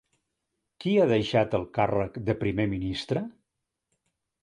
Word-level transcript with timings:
Qui 0.85 0.93
ha 1.01 1.05
deixat 1.11 1.53
el 1.59 1.67
càrrec 1.77 2.19
de 2.31 2.39
primer 2.43 2.69
ministre? 2.75 3.27